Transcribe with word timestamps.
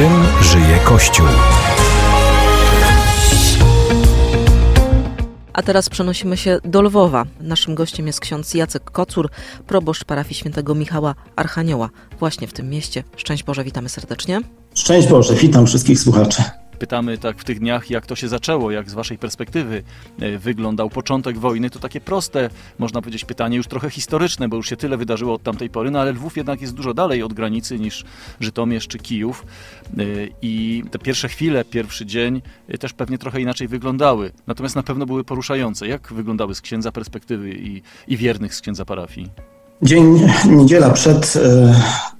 tym 0.00 0.42
żyje 0.42 0.78
Kościół. 0.84 1.26
A 5.52 5.62
teraz 5.62 5.88
przenosimy 5.88 6.36
się 6.36 6.58
do 6.64 6.82
Lwowa. 6.82 7.24
Naszym 7.40 7.74
gościem 7.74 8.06
jest 8.06 8.20
ksiądz 8.20 8.54
Jacek 8.54 8.90
Kocur, 8.90 9.30
proboszcz 9.66 10.04
parafii 10.04 10.34
świętego 10.34 10.74
Michała 10.74 11.14
Archanioła. 11.36 11.90
Właśnie 12.18 12.46
w 12.46 12.52
tym 12.52 12.70
mieście. 12.70 13.04
Szczęść 13.16 13.42
Boże, 13.42 13.64
witamy 13.64 13.88
serdecznie. 13.88 14.40
Szczęść 14.74 15.08
Boże, 15.08 15.34
witam 15.34 15.66
wszystkich 15.66 16.00
słuchaczy. 16.00 16.42
Pytamy 16.80 17.18
tak 17.18 17.38
w 17.38 17.44
tych 17.44 17.58
dniach, 17.58 17.90
jak 17.90 18.06
to 18.06 18.16
się 18.16 18.28
zaczęło, 18.28 18.70
jak 18.70 18.90
z 18.90 18.94
waszej 18.94 19.18
perspektywy 19.18 19.82
e, 20.20 20.38
wyglądał 20.38 20.90
początek 20.90 21.38
wojny. 21.38 21.70
To 21.70 21.78
takie 21.78 22.00
proste, 22.00 22.50
można 22.78 23.02
powiedzieć, 23.02 23.24
pytanie 23.24 23.56
już 23.56 23.66
trochę 23.66 23.90
historyczne, 23.90 24.48
bo 24.48 24.56
już 24.56 24.68
się 24.68 24.76
tyle 24.76 24.96
wydarzyło 24.96 25.34
od 25.34 25.42
tamtej 25.42 25.70
pory, 25.70 25.90
no 25.90 26.00
ale 26.00 26.12
Lwów 26.12 26.36
jednak 26.36 26.60
jest 26.60 26.74
dużo 26.74 26.94
dalej 26.94 27.22
od 27.22 27.32
granicy 27.32 27.78
niż 27.78 28.04
Żytomierz 28.40 28.88
czy 28.88 28.98
Kijów. 28.98 29.46
E, 29.98 30.02
I 30.42 30.84
te 30.90 30.98
pierwsze 30.98 31.28
chwile, 31.28 31.64
pierwszy 31.64 32.06
dzień 32.06 32.42
e, 32.68 32.78
też 32.78 32.92
pewnie 32.92 33.18
trochę 33.18 33.40
inaczej 33.40 33.68
wyglądały. 33.68 34.30
Natomiast 34.46 34.76
na 34.76 34.82
pewno 34.82 35.06
były 35.06 35.24
poruszające. 35.24 35.88
Jak 35.88 36.12
wyglądały 36.12 36.54
z 36.54 36.60
księdza 36.60 36.92
perspektywy 36.92 37.50
i, 37.50 37.82
i 38.08 38.16
wiernych 38.16 38.54
z 38.54 38.60
księdza 38.60 38.84
parafii? 38.84 39.30
Dzień, 39.82 40.28
niedziela 40.46 40.90
przed 40.90 41.34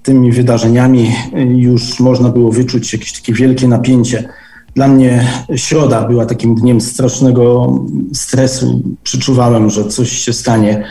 tymi 0.03 0.31
wydarzeniami 0.31 1.15
już 1.55 1.99
można 1.99 2.29
było 2.29 2.51
wyczuć 2.51 2.93
jakieś 2.93 3.13
takie 3.13 3.33
wielkie 3.33 3.67
napięcie 3.67 4.29
dla 4.75 4.87
mnie 4.87 5.27
środa 5.55 6.07
była 6.07 6.25
takim 6.25 6.55
dniem 6.55 6.81
strasznego 6.81 7.75
stresu. 8.13 8.81
Przeczuwałem, 9.03 9.69
że 9.69 9.85
coś 9.85 10.11
się 10.11 10.33
stanie. 10.33 10.83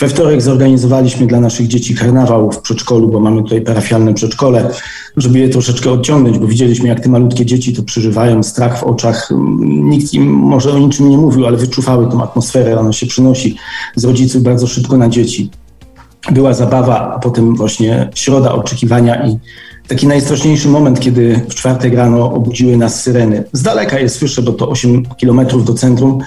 We 0.00 0.08
wtorek 0.08 0.42
zorganizowaliśmy 0.42 1.26
dla 1.26 1.40
naszych 1.40 1.68
dzieci 1.68 1.94
karnawał 1.94 2.52
w 2.52 2.60
przedszkolu, 2.60 3.08
bo 3.08 3.20
mamy 3.20 3.42
tutaj 3.42 3.60
parafialne 3.60 4.14
przedszkole, 4.14 4.70
żeby 5.16 5.38
je 5.38 5.48
troszeczkę 5.48 5.90
odciągnąć, 5.90 6.38
bo 6.38 6.46
widzieliśmy, 6.46 6.88
jak 6.88 7.00
te 7.00 7.08
malutkie 7.08 7.46
dzieci 7.46 7.72
to 7.72 7.82
przeżywają, 7.82 8.42
strach 8.42 8.78
w 8.78 8.84
oczach. 8.84 9.30
Nikt 9.66 10.14
im 10.14 10.30
może 10.32 10.72
o 10.72 10.78
niczym 10.78 11.08
nie 11.08 11.18
mówił, 11.18 11.46
ale 11.46 11.56
wyczuwały 11.56 12.10
tą 12.10 12.22
atmosferę, 12.22 12.80
ona 12.80 12.92
się 12.92 13.06
przynosi 13.06 13.56
z 13.96 14.04
rodziców 14.04 14.42
bardzo 14.42 14.66
szybko 14.66 14.96
na 14.96 15.08
dzieci. 15.08 15.50
Była 16.32 16.54
zabawa, 16.54 17.14
a 17.14 17.18
potem 17.18 17.56
właśnie 17.56 18.10
środa 18.14 18.52
oczekiwania 18.52 19.26
i 19.28 19.38
taki 19.88 20.06
najstraszniejszy 20.06 20.68
moment, 20.68 21.00
kiedy 21.00 21.40
w 21.48 21.54
czwartek 21.54 21.94
rano 21.94 22.32
obudziły 22.32 22.76
nas 22.76 23.02
syreny. 23.02 23.44
Z 23.52 23.62
daleka 23.62 23.98
je 23.98 24.08
słyszę, 24.08 24.42
bo 24.42 24.52
to 24.52 24.68
8 24.68 25.06
kilometrów 25.16 25.64
do 25.64 25.74
centrum, 25.74 26.18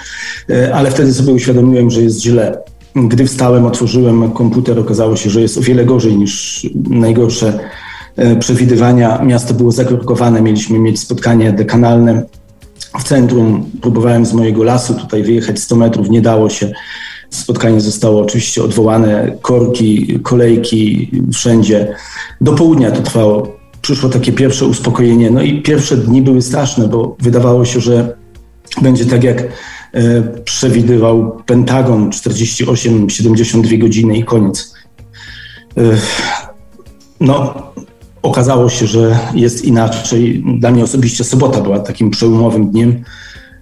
e, 0.50 0.76
ale 0.76 0.92
wtedy 0.92 1.14
sobie 1.14 1.34
uświadomiłem, 1.34 1.90
że 1.90 2.02
jest 2.02 2.22
źle. 2.22 2.58
Gdy 2.96 3.26
wstałem, 3.26 3.66
otworzyłem 3.66 4.32
komputer, 4.32 4.80
okazało 4.80 5.16
się, 5.16 5.30
że 5.30 5.42
jest 5.42 5.58
o 5.58 5.62
wiele 5.62 5.86
gorzej 5.86 6.18
niż 6.18 6.66
najgorsze 6.90 7.60
e, 8.16 8.36
przewidywania. 8.36 9.22
Miasto 9.24 9.54
było 9.54 9.72
zakorkowane, 9.72 10.42
mieliśmy 10.42 10.80
mieć 10.80 11.00
spotkanie 11.00 11.52
dekanalne 11.52 12.24
w 13.00 13.04
centrum. 13.04 13.72
Próbowałem 13.82 14.26
z 14.26 14.34
mojego 14.34 14.64
lasu 14.64 14.94
tutaj 14.94 15.24
wyjechać 15.24 15.60
100 15.60 15.76
metrów, 15.76 16.10
nie 16.10 16.22
dało 16.22 16.50
się. 16.50 16.72
Spotkanie 17.30 17.82
zostało 17.82 18.22
oczywiście 18.22 18.64
odwołane, 18.64 19.38
korki, 19.42 20.20
kolejki 20.24 21.12
wszędzie. 21.34 21.96
Do 22.42 22.54
południa 22.54 22.92
to 22.92 23.02
trwało. 23.02 23.58
Przyszło 23.82 24.10
takie 24.10 24.32
pierwsze 24.32 24.66
uspokojenie. 24.66 25.32
No 25.32 25.42
i 25.42 25.62
pierwsze 25.62 25.98
dni 25.98 26.22
były 26.22 26.42
straszne, 26.42 26.88
bo 26.88 27.16
wydawało 27.20 27.66
się, 27.66 27.80
że 27.80 28.16
będzie 28.82 29.06
tak 29.06 29.24
jak 29.24 29.44
e, 29.94 30.24
przewidywał 30.44 31.44
Pentagon 31.46 32.10
48-72 32.10 33.78
godziny 33.78 34.18
i 34.18 34.24
koniec. 34.24 34.74
E, 35.78 35.82
no, 37.20 37.54
okazało 38.22 38.70
się, 38.70 38.88
że 38.88 39.20
jest 39.34 39.66
inaczej. 39.66 40.44
Dla 40.60 40.72
mnie 40.72 40.84
osobiście 40.84 41.24
sobota 41.24 41.62
była 41.62 41.80
takim 41.80 42.10
przełomowym 42.10 42.70
dniem. 42.70 43.04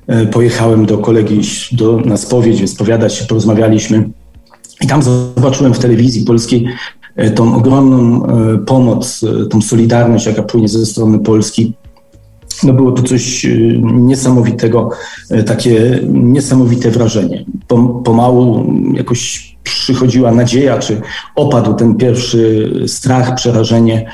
E, 0.08 0.26
pojechałem 0.26 0.86
do 0.86 0.98
kolegi 0.98 1.42
do, 1.72 2.00
na 2.00 2.18
spowiedź, 2.18 2.62
wyspowiadać 2.62 3.16
się, 3.16 3.26
porozmawialiśmy. 3.26 4.10
I 4.82 4.88
tam 4.88 5.04
zobaczyłem 5.04 5.74
w 5.74 5.80
telewizji 5.80 6.26
polskiej 6.26 6.68
e, 7.16 7.32
tą 7.32 7.56
ogromną 7.56 8.26
e, 8.26 8.58
pomoc, 8.58 9.26
tą 9.50 9.62
solidarność, 9.62 10.26
jaka 10.26 10.44
płynie 10.44 10.68
ze 10.68 10.86
strony 10.86 11.20
Polski. 11.20 11.74
No 12.64 12.74
było 12.74 12.92
to 12.92 13.04
coś 13.04 13.46
niesamowitego, 13.82 14.90
takie 15.46 16.00
niesamowite 16.12 16.92
wrażenie. 16.92 17.46
Pomału 18.04 18.74
jakoś 18.94 19.55
przychodziła 19.66 20.32
nadzieja, 20.32 20.80
czy 20.80 21.02
opadł 21.36 21.74
ten 21.74 21.96
pierwszy 21.96 22.72
strach, 22.88 23.36
przerażenie 23.36 24.10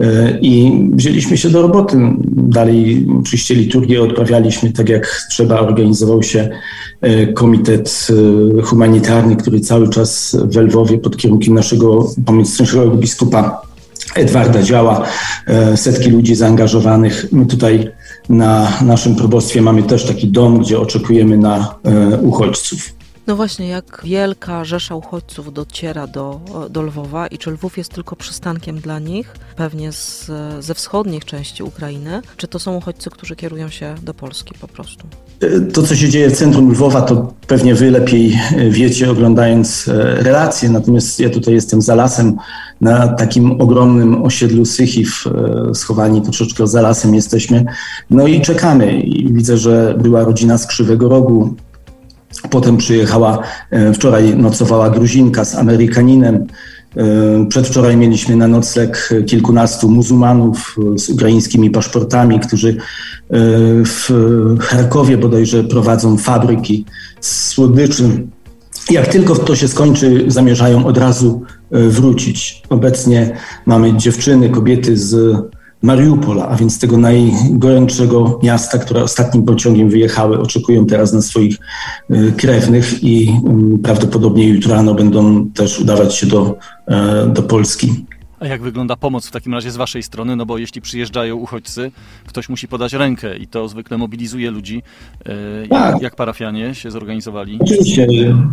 e, 0.00 0.38
i 0.40 0.82
wzięliśmy 0.92 1.36
się 1.36 1.50
do 1.50 1.62
roboty. 1.62 1.96
Dalej 2.28 3.06
oczywiście 3.20 3.54
liturgię 3.54 4.02
odprawialiśmy 4.02 4.72
tak 4.72 4.88
jak 4.88 5.26
trzeba. 5.30 5.60
Organizował 5.60 6.22
się 6.22 6.48
e, 7.00 7.26
komitet 7.26 8.08
e, 8.58 8.62
humanitarny, 8.62 9.36
który 9.36 9.60
cały 9.60 9.88
czas 9.88 10.36
w 10.44 10.56
Lwowie 10.56 10.98
pod 10.98 11.16
kierunkiem 11.16 11.54
naszego 11.54 12.08
pomocniczego 12.26 12.90
biskupa 12.90 13.62
Edwarda 14.14 14.62
działa. 14.62 15.02
Setki 15.76 16.10
ludzi 16.10 16.34
zaangażowanych. 16.34 17.26
My 17.32 17.46
tutaj 17.46 17.90
na 18.28 18.72
naszym 18.82 19.16
probostwie 19.16 19.62
mamy 19.62 19.82
też 19.82 20.04
taki 20.04 20.28
dom, 20.28 20.58
gdzie 20.58 20.80
oczekujemy 20.80 21.38
na 21.38 21.74
uchodźców. 22.22 22.94
No 23.26 23.36
właśnie, 23.36 23.68
jak 23.68 24.00
wielka 24.04 24.64
rzesza 24.64 24.94
uchodźców 24.94 25.52
dociera 25.52 26.06
do, 26.06 26.40
do 26.70 26.82
Lwowa 26.82 27.26
i 27.26 27.38
czy 27.38 27.50
Lwów 27.50 27.78
jest 27.78 27.90
tylko 27.92 28.16
przystankiem 28.16 28.80
dla 28.80 28.98
nich, 28.98 29.34
pewnie 29.56 29.92
z, 29.92 30.30
ze 30.60 30.74
wschodnich 30.74 31.24
części 31.24 31.62
Ukrainy, 31.62 32.22
czy 32.36 32.48
to 32.48 32.58
są 32.58 32.76
uchodźcy, 32.76 33.10
którzy 33.10 33.36
kierują 33.36 33.68
się 33.68 33.94
do 34.02 34.14
Polski 34.14 34.54
po 34.60 34.68
prostu? 34.68 35.06
To, 35.72 35.82
co 35.82 35.96
się 35.96 36.08
dzieje 36.08 36.30
w 36.30 36.36
centrum 36.36 36.70
Lwowa, 36.70 37.02
to 37.02 37.34
pewnie 37.46 37.74
wy 37.74 37.90
lepiej 37.90 38.38
wiecie, 38.70 39.10
oglądając 39.10 39.88
e, 39.88 39.92
relacje. 40.22 40.68
Natomiast 40.68 41.20
ja 41.20 41.30
tutaj 41.30 41.54
jestem 41.54 41.82
za 41.82 41.94
lasem, 41.94 42.36
na 42.80 43.08
takim 43.08 43.60
ogromnym 43.60 44.22
osiedlu 44.22 44.64
Sychiw, 44.64 45.24
e, 45.70 45.74
schowani 45.74 46.22
troszeczkę 46.22 46.66
za 46.66 46.80
lasem 46.80 47.14
jesteśmy. 47.14 47.64
No 48.10 48.26
i 48.26 48.40
czekamy. 48.40 49.00
I 49.00 49.32
widzę, 49.32 49.56
że 49.56 49.94
była 49.98 50.24
rodzina 50.24 50.58
z 50.58 50.66
Krzywego 50.66 51.08
Rogu, 51.08 51.54
Potem 52.54 52.76
przyjechała, 52.76 53.38
e, 53.70 53.92
wczoraj 53.92 54.36
nocowała 54.36 54.90
Gruzinka 54.90 55.44
z 55.44 55.54
Amerykaninem. 55.54 56.46
E, 56.96 57.46
przedwczoraj 57.48 57.96
mieliśmy 57.96 58.36
na 58.36 58.48
nocleg 58.48 59.10
kilkunastu 59.26 59.90
muzułmanów 59.90 60.76
z 60.96 61.08
ukraińskimi 61.10 61.70
paszportami, 61.70 62.40
którzy 62.40 62.68
e, 62.68 62.76
w 63.84 64.10
Charkowie 64.60 65.18
bodajże 65.18 65.64
prowadzą 65.64 66.18
fabryki 66.18 66.84
słodyczy. 67.20 68.26
Jak 68.90 69.08
tylko 69.08 69.36
to 69.36 69.56
się 69.56 69.68
skończy, 69.68 70.24
zamierzają 70.26 70.86
od 70.86 70.98
razu 70.98 71.42
wrócić. 71.70 72.62
Obecnie 72.68 73.36
mamy 73.66 73.96
dziewczyny, 73.96 74.48
kobiety 74.48 74.96
z 74.96 75.36
Mariupola, 75.84 76.48
a 76.48 76.56
więc 76.56 76.78
tego 76.78 76.98
najgorętszego 76.98 78.40
miasta, 78.42 78.78
które 78.78 79.02
ostatnim 79.02 79.44
pociągiem 79.44 79.90
wyjechały, 79.90 80.40
oczekują 80.40 80.86
teraz 80.86 81.12
na 81.12 81.22
swoich 81.22 81.58
y, 82.10 82.32
krewnych 82.36 83.04
i 83.04 83.40
mm, 83.46 83.78
prawdopodobnie 83.78 84.48
jutro 84.48 84.74
rano 84.74 84.94
będą 84.94 85.50
też 85.50 85.80
udawać 85.80 86.14
się 86.14 86.26
do, 86.26 86.58
e, 86.86 87.26
do 87.26 87.42
Polski. 87.42 88.04
A 88.44 88.46
jak 88.46 88.62
wygląda 88.62 88.96
pomoc 88.96 89.26
w 89.26 89.30
takim 89.30 89.54
razie 89.54 89.70
z 89.70 89.76
Waszej 89.76 90.02
strony? 90.02 90.36
No 90.36 90.46
bo 90.46 90.58
jeśli 90.58 90.80
przyjeżdżają 90.80 91.36
uchodźcy, 91.36 91.90
ktoś 92.26 92.48
musi 92.48 92.68
podać 92.68 92.92
rękę 92.92 93.36
i 93.36 93.46
to 93.46 93.68
zwykle 93.68 93.98
mobilizuje 93.98 94.50
ludzi. 94.50 94.82
E, 95.24 95.68
tak. 95.68 95.92
Jak, 95.92 96.02
jak 96.02 96.16
parafianie 96.16 96.74
się 96.74 96.90
zorganizowali? 96.90 97.58
Oczywiście. 97.62 98.06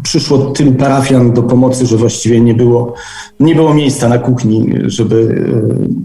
Przyszło 0.03 0.37
tylu 0.37 0.73
parafian 0.73 1.33
do 1.33 1.43
pomocy, 1.43 1.85
że 1.85 1.97
właściwie 1.97 2.41
nie 2.41 2.53
było, 2.53 2.93
nie 3.39 3.55
było 3.55 3.73
miejsca 3.73 4.09
na 4.09 4.17
kuchni, 4.17 4.69
żeby 4.85 5.45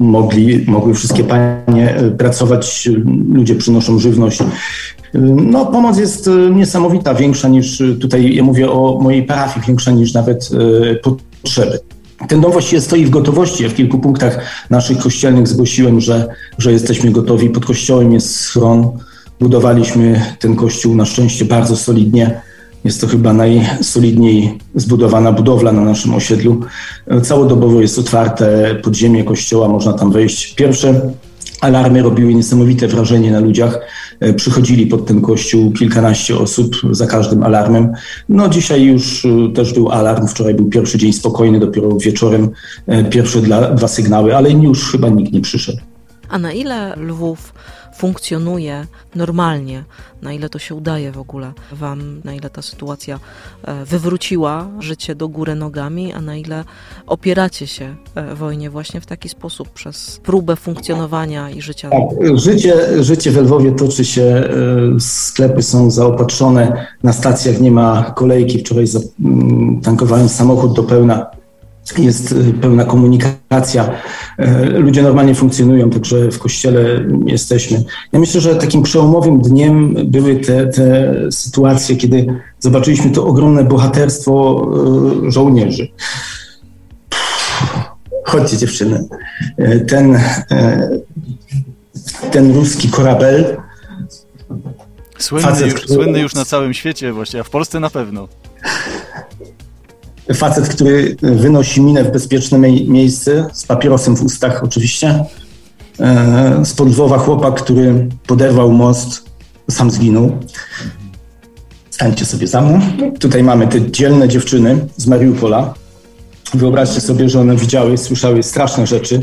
e, 0.01 0.05
mogli, 0.05 0.65
mogły 0.67 0.95
wszystkie 0.95 1.25
panie 1.25 1.97
e, 1.97 2.11
pracować. 2.11 2.89
Ludzie 3.33 3.55
przynoszą 3.55 3.99
żywność. 3.99 4.39
No, 5.35 5.67
pomoc 5.67 5.99
jest 5.99 6.31
niesamowita, 6.55 7.15
większa 7.15 7.49
niż 7.49 7.83
tutaj, 8.01 8.35
ja 8.35 8.43
mówię 8.43 8.71
o 8.71 8.99
mojej 9.03 9.23
parafii, 9.23 9.67
większa 9.67 9.91
niż 9.91 10.15
nawet 10.15 10.51
potrzeby. 11.03 11.79
Ten 12.29 12.41
dom 12.41 12.53
właściwie 12.53 12.81
stoi 12.81 13.07
w 13.07 13.11
gotowości. 13.11 13.63
Ja 13.63 13.69
w 13.69 13.75
kilku 13.75 13.99
punktach 13.99 14.39
naszych 14.71 14.99
kościelnych 14.99 15.49
zgłosiłem, 15.49 16.01
że, 16.01 16.29
że 16.59 16.73
jesteśmy 16.73 17.11
gotowi. 17.11 17.51
Pod 17.51 17.67
kościołem 17.67 18.13
jest 18.13 18.37
schron. 18.37 18.99
Budowaliśmy 19.41 20.23
ten 20.39 20.57
kościół 20.57 20.95
na 20.95 21.05
szczęście 21.05 21.45
bardzo 21.45 21.77
solidnie. 21.77 22.41
Jest 22.85 23.01
to 23.01 23.07
chyba 23.07 23.33
najsolidniej 23.33 24.59
zbudowana 24.75 25.33
budowla 25.33 25.73
na 25.73 25.81
naszym 25.81 26.15
osiedlu. 26.15 26.61
Całodobowo 27.23 27.81
jest 27.81 27.99
otwarte 27.99 28.75
podziemie 28.83 29.25
kościoła, 29.25 29.69
można 29.69 29.93
tam 29.93 30.13
wejść. 30.13 30.55
Pierwsze 30.55 31.01
alarmy 31.61 32.03
robiły 32.03 32.35
niesamowite 32.35 32.89
wrażenie 32.89 33.31
na 33.31 33.41
ludziach. 33.41 33.79
E, 34.21 34.33
przychodzili 34.33 34.87
pod 34.87 35.07
ten 35.07 35.21
kościół 35.21 35.73
kilkanaście 35.73 36.39
osób 36.39 36.77
za 36.91 37.07
każdym 37.07 37.43
alarmem. 37.43 37.93
No 38.29 38.49
dzisiaj 38.49 38.85
już 38.85 39.25
e, 39.25 39.29
też 39.55 39.73
był 39.73 39.91
alarm, 39.91 40.27
wczoraj 40.27 40.55
był 40.55 40.69
pierwszy 40.69 40.99
dzień 40.99 41.13
spokojny, 41.13 41.61
dopiero 41.61 41.97
wieczorem 41.97 42.51
e, 42.87 43.05
pierwsze 43.05 43.41
dla, 43.41 43.75
dwa 43.75 43.89
sygnały, 43.89 44.37
ale 44.37 44.51
już 44.51 44.91
chyba 44.91 45.09
nikt 45.09 45.33
nie 45.33 45.41
przyszedł. 45.41 45.79
A 46.29 46.39
na 46.39 46.53
ile 46.53 46.97
Lwów 46.97 47.53
funkcjonuje 47.97 48.87
normalnie, 49.15 49.85
na 50.23 50.33
ile 50.33 50.49
to 50.49 50.59
się 50.59 50.75
udaje 50.75 51.13
w 51.13 51.19
ogóle 51.19 51.53
Wam, 51.73 52.21
na 52.25 52.35
ile 52.35 52.51
ta 52.51 52.63
sytuacja 52.63 53.21
e, 53.65 53.85
wywróciła 53.85 54.69
życie 54.79 55.15
do 55.15 55.29
góry 55.29 55.55
nogami, 55.55 56.13
a 56.13 56.21
na 56.21 56.37
ile 56.37 56.65
opieracie 57.07 57.67
się 57.67 57.97
e, 58.15 58.35
wojnie 58.35 58.71
właśnie 58.71 59.01
w 59.01 59.07
taki 59.07 59.29
sposób 59.29 59.69
przez 59.69 60.21
próbę 60.23 60.57
funkcjonowania 60.57 61.51
i 61.51 61.63
życia. 61.63 61.91
Tak, 61.91 62.39
życie, 62.39 63.05
życie 63.05 63.31
w 63.31 63.37
Lwowie 63.37 63.73
toczy 63.73 64.05
się, 64.05 64.23
e, 64.23 64.47
sklepy 65.01 65.63
są 65.63 65.91
zaopatrzone, 65.91 66.87
na 67.03 67.13
stacjach 67.13 67.61
nie 67.61 67.71
ma 67.71 68.13
kolejki. 68.17 68.59
Wczoraj 68.59 68.87
tankowałem 69.83 70.29
samochód 70.29 70.73
do 70.73 70.83
pełna 70.83 71.36
jest 71.99 72.33
y, 72.33 72.53
pełna 72.61 72.85
komunikacja, 72.85 73.91
y, 74.41 74.47
ludzie 74.69 75.03
normalnie 75.03 75.35
funkcjonują, 75.35 75.91
także 75.91 76.31
w 76.31 76.39
kościele 76.39 77.05
jesteśmy. 77.27 77.85
Ja 78.13 78.19
myślę, 78.19 78.41
że 78.41 78.57
takim 78.57 78.83
przełomowym 78.83 79.41
dniem 79.41 79.95
były 80.05 80.37
te, 80.37 80.67
te 80.67 81.15
sytuacje, 81.31 81.97
kiedy 81.97 82.27
zobaczyliśmy 82.59 83.11
to 83.11 83.27
ogromne 83.27 83.65
bohaterstwo 83.65 84.67
y, 85.27 85.31
żołnierzy. 85.31 85.89
Chodźcie 88.25 88.57
dziewczyny. 88.57 89.09
Ten, 89.89 90.19
ten 92.31 92.55
ruski 92.55 92.89
korabel. 92.89 93.57
Słynny, 95.19 95.49
facet, 95.49 95.73
już, 95.73 95.87
słynny 95.87 96.21
już 96.21 96.35
na 96.35 96.45
całym 96.45 96.75
świecie, 96.75 97.13
właściwie, 97.13 97.41
a 97.41 97.45
w 97.45 97.51
Polsce 97.51 97.81
na 97.81 97.91
pewno 97.91 98.29
facet, 100.35 100.69
który 100.69 101.17
wynosi 101.23 101.81
minę 101.81 102.05
w 102.05 102.13
bezpieczne 102.13 102.59
miejsce, 102.69 103.47
z 103.53 103.67
papierosem 103.67 104.17
w 104.17 104.23
ustach 104.23 104.65
oczywiście. 104.65 105.25
E, 106.01 106.65
z 106.65 106.75
Podlwowa 106.75 107.19
chłopak, 107.19 107.55
który 107.55 108.09
poderwał 108.27 108.73
most, 108.73 109.31
sam 109.71 109.91
zginął. 109.91 110.33
Stańcie 111.91 112.25
sobie 112.25 112.47
za 112.47 112.61
mną. 112.61 112.81
Tutaj 113.21 113.43
mamy 113.43 113.69
te 113.69 113.91
dzielne 113.91 114.29
dziewczyny 114.29 114.87
z 114.97 115.07
Mariupola. 115.07 115.75
Wyobraźcie 116.55 117.01
sobie, 117.01 117.29
że 117.29 117.41
one 117.41 117.57
widziały, 117.57 117.99
słyszały 117.99 118.43
straszne 118.43 118.87
rzeczy. 118.87 119.21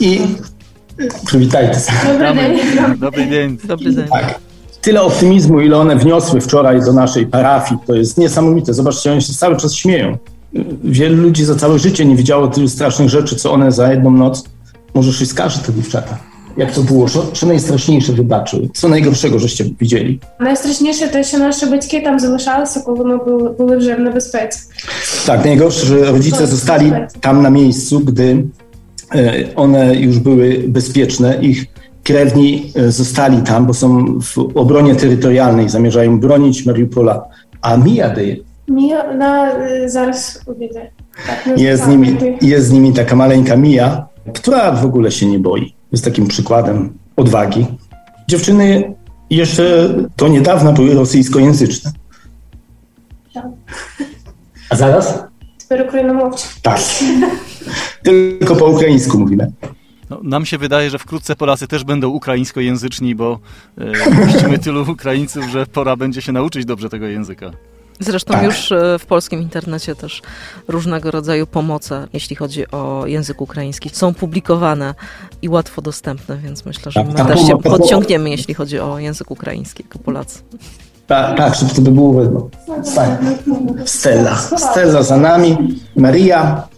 I 0.00 0.20
przywitajcie 1.26 1.80
się. 1.80 1.92
Dobry 2.18 2.56
dzień. 2.56 2.98
Dobry 2.98 3.28
dzień. 3.28 3.58
Dobry 3.64 3.94
dzień. 3.94 4.08
Tak 4.08 4.51
tyle 4.81 5.01
optymizmu, 5.01 5.61
ile 5.61 5.77
one 5.77 5.95
wniosły 5.95 6.41
wczoraj 6.41 6.81
do 6.81 6.93
naszej 6.93 7.27
parafii, 7.27 7.79
to 7.87 7.95
jest 7.95 8.17
niesamowite. 8.17 8.73
Zobaczcie, 8.73 9.11
one 9.11 9.21
się 9.21 9.33
cały 9.33 9.57
czas 9.57 9.73
śmieją. 9.73 10.17
Wielu 10.83 11.21
ludzi 11.23 11.45
za 11.45 11.55
całe 11.55 11.79
życie 11.79 12.05
nie 12.05 12.15
widziało 12.15 12.47
tylu 12.47 12.67
strasznych 12.67 13.09
rzeczy, 13.09 13.35
co 13.35 13.51
one 13.51 13.71
za 13.71 13.91
jedną 13.91 14.11
noc. 14.11 14.43
Może 14.93 15.13
się 15.13 15.25
skaże 15.25 15.59
te 15.59 15.73
dziewczata. 15.73 16.17
Jak 16.57 16.71
to 16.71 16.81
było? 16.81 17.09
Co, 17.09 17.31
co 17.33 17.47
najstraszniejsze 17.47 18.13
wybaczyły? 18.13 18.69
Co 18.73 18.89
najgorszego 18.89 19.39
żeście 19.39 19.65
widzieli? 19.79 20.19
Najstraszniejsze 20.39 21.07
to, 21.07 21.23
że 21.23 21.37
nasze 21.37 21.67
батьки 21.67 22.01
tam 22.01 22.19
залишалися, 22.19 22.79
коли 22.79 23.05
ми 23.05 23.17
були, 23.17 23.49
były 23.49 23.77
вже 23.77 23.95
в 23.95 23.99
небезпеці. 23.99 24.59
Tak, 25.25 25.45
najgorsze, 25.45 25.85
że 25.85 26.11
rodzice 26.11 26.47
zostali 26.47 26.91
tam 27.21 27.41
na 27.41 27.49
miejscu, 27.49 27.99
gdy 27.99 28.45
e, 29.15 29.55
one 29.55 29.95
już 29.95 30.19
były 30.19 30.63
bezpieczne. 30.67 31.37
Ich 31.41 31.65
krewni 32.02 32.72
e, 32.74 32.92
zostali 32.92 33.42
tam, 33.42 33.66
bo 33.66 33.74
są 33.74 34.18
w 34.20 34.38
obronie 34.54 34.94
terytorialnej, 34.94 35.68
zamierzają 35.68 36.20
bronić 36.20 36.66
Mariupola, 36.66 37.24
a 37.62 37.76
Mijadyje 37.76 38.36
Mija, 38.68 39.14
na, 39.14 39.60
y, 39.68 39.90
zaraz 39.90 40.40
powiedzę. 40.46 40.90
Tak, 41.26 41.46
no, 41.46 41.62
jest, 41.62 41.82
tak, 41.82 41.90
z 41.90 41.92
nimi, 41.92 42.16
jest 42.42 42.66
z 42.66 42.72
nimi 42.72 42.92
taka 42.92 43.16
maleńka 43.16 43.56
Mija, 43.56 44.06
która 44.34 44.72
w 44.72 44.84
ogóle 44.84 45.10
się 45.10 45.26
nie 45.26 45.38
boi. 45.38 45.74
Jest 45.92 46.04
takim 46.04 46.26
przykładem 46.26 46.92
odwagi. 47.16 47.66
Dziewczyny 48.28 48.94
jeszcze 49.30 49.88
do 50.16 50.28
niedawna 50.28 50.72
były 50.72 50.94
rosyjskojęzyczne. 50.94 51.90
Tak. 53.34 53.44
A 54.70 54.76
zaraz? 54.76 55.24
Dopiero 55.70 55.90
kolejno. 55.90 56.30
Tak. 56.62 56.80
Tylko 58.02 58.56
po 58.56 58.66
ukraińsku 58.66 59.18
mówimy. 59.18 59.52
No, 60.12 60.20
nam 60.22 60.46
się 60.46 60.58
wydaje, 60.58 60.90
że 60.90 60.98
wkrótce 60.98 61.36
Polacy 61.36 61.68
też 61.68 61.84
będą 61.84 62.08
ukraińskojęzyczni, 62.08 63.14
bo 63.14 63.38
e, 64.52 64.58
tylu 64.58 64.90
Ukraińców, 64.90 65.44
że 65.48 65.66
pora 65.66 65.96
będzie 65.96 66.22
się 66.22 66.32
nauczyć 66.32 66.64
dobrze 66.64 66.88
tego 66.88 67.06
języka. 67.06 67.50
Zresztą 68.00 68.34
tak. 68.34 68.44
już 68.44 68.72
e, 68.72 68.98
w 68.98 69.06
polskim 69.06 69.42
internecie 69.42 69.94
też 69.94 70.22
różnego 70.68 71.10
rodzaju 71.10 71.46
pomoce, 71.46 72.08
jeśli 72.12 72.36
chodzi 72.36 72.70
o 72.70 73.06
język 73.06 73.40
ukraiński, 73.40 73.90
są 73.92 74.14
publikowane 74.14 74.94
i 75.42 75.48
łatwo 75.48 75.82
dostępne, 75.82 76.36
więc 76.36 76.64
myślę, 76.64 76.92
że 76.92 77.04
my 77.04 77.14
tak, 77.14 77.26
też 77.26 77.46
się 77.46 77.58
podciągniemy, 77.58 78.30
jeśli 78.30 78.54
chodzi 78.54 78.80
o 78.80 78.98
język 78.98 79.30
ukraiński 79.30 79.82
jako 79.82 79.98
Polacy. 79.98 80.42
Tak, 81.06 81.36
tak, 81.36 81.54
żeby 81.54 81.74
to 81.74 81.82
by 81.82 81.90
było 81.90 82.22
widno. 82.22 82.48
Stella. 83.84 84.36
Stella 84.36 85.02
za 85.02 85.16
nami, 85.16 85.56
Maria, 85.96 86.68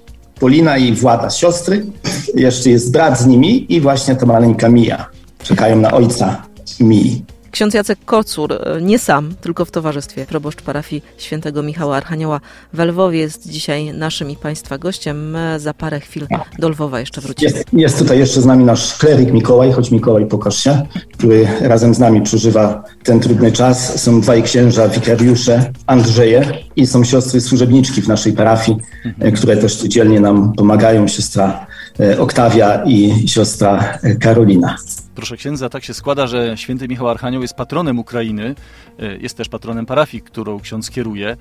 Polina 0.40 0.76
i 0.76 0.92
Włada 0.92 1.30
siostry. 1.30 1.86
Jeszcze 2.34 2.70
jest 2.70 2.92
brat 2.92 3.20
z 3.20 3.26
nimi 3.26 3.72
i 3.72 3.80
właśnie 3.80 4.16
to 4.16 4.26
maleńka 4.26 4.68
Mija. 4.68 5.06
Czekają 5.42 5.76
na 5.76 5.92
ojca 5.92 6.42
Mii. 6.80 7.24
Ksiądz 7.54 7.74
Jacek 7.74 7.98
Kocur, 8.04 8.52
e, 8.52 8.82
nie 8.82 8.98
sam, 8.98 9.34
tylko 9.40 9.64
w 9.64 9.70
towarzystwie 9.70 10.26
proboszcz 10.26 10.62
parafii 10.62 11.02
świętego 11.18 11.62
Michała 11.62 11.96
Archanioła 11.96 12.40
w 12.72 12.78
Lwowie 12.78 13.18
jest 13.18 13.48
dzisiaj 13.48 13.94
naszym 13.94 14.30
i 14.30 14.36
Państwa 14.36 14.78
gościem. 14.78 15.30
My 15.30 15.60
za 15.60 15.74
parę 15.74 16.00
chwil 16.00 16.26
do 16.58 16.68
Lwowa 16.68 17.00
jeszcze 17.00 17.20
wrócimy. 17.20 17.52
Jest, 17.52 17.64
jest 17.72 17.98
tutaj 17.98 18.18
jeszcze 18.18 18.40
z 18.40 18.46
nami 18.46 18.64
nasz 18.64 18.98
kleryk 18.98 19.32
Mikołaj, 19.32 19.72
choć 19.72 19.90
Mikołaj 19.90 20.26
pokaż 20.26 20.56
się, 20.56 20.86
który 21.12 21.48
razem 21.60 21.94
z 21.94 21.98
nami 21.98 22.22
przeżywa 22.22 22.84
ten 23.04 23.20
trudny 23.20 23.52
czas. 23.52 24.02
Są 24.02 24.20
dwaj 24.20 24.42
księża, 24.42 24.88
wikariusze, 24.88 25.72
Andrzeje 25.86 26.52
i 26.76 26.86
są 26.86 27.04
siostry 27.04 27.40
służebniczki 27.40 28.02
w 28.02 28.08
naszej 28.08 28.32
parafii, 28.32 28.78
e, 29.18 29.32
które 29.32 29.56
też 29.56 29.82
dzielnie 29.82 30.20
nam 30.20 30.52
pomagają. 30.52 31.08
Siostra 31.08 31.66
e, 31.70 31.73
Oktawia 32.18 32.84
i 32.84 33.28
siostra 33.28 33.98
Karolina. 34.20 34.76
Proszę 35.14 35.36
księdza, 35.36 35.68
tak 35.68 35.84
się 35.84 35.94
składa, 35.94 36.26
że 36.26 36.56
święty 36.56 36.88
Michał 36.88 37.08
Archanioł 37.08 37.42
jest 37.42 37.54
patronem 37.54 37.98
Ukrainy, 37.98 38.54
e, 38.98 39.16
jest 39.16 39.36
też 39.36 39.48
patronem 39.48 39.86
parafii, 39.86 40.22
którą 40.22 40.60
ksiądz 40.60 40.90
kieruje. 40.90 41.28
E, 41.28 41.36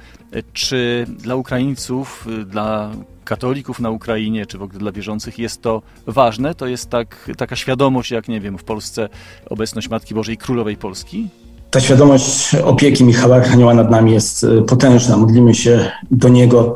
czy 0.54 1.06
dla 1.20 1.36
Ukraińców, 1.36 2.28
e, 2.42 2.46
dla 2.46 2.92
katolików 3.24 3.80
na 3.80 3.90
Ukrainie, 3.90 4.46
czy 4.46 4.58
w 4.58 4.62
ogóle 4.62 4.80
dla 4.80 4.92
wierzących 4.92 5.40
jest 5.40 5.62
to 5.62 5.82
ważne? 6.08 6.56
To 6.56 6.68
jest 6.68 6.90
tak, 6.90 7.32
taka 7.38 7.56
świadomość, 7.56 8.12
jak 8.12 8.28
nie 8.28 8.42
wiem, 8.42 8.58
w 8.58 8.64
Polsce 8.64 9.10
obecność 9.50 9.90
Matki 9.90 10.14
Bożej 10.14 10.38
Królowej 10.38 10.78
Polski? 10.78 11.30
Ta 11.72 11.80
świadomość 11.80 12.56
opieki 12.56 13.04
Michała 13.04 13.36
Archanioła 13.36 13.74
nad 13.74 13.92
nami 13.92 14.12
jest 14.12 14.46
potężna. 14.68 15.18
Modlimy 15.18 15.56
się 15.56 15.92
do 16.12 16.30
Niego, 16.30 16.76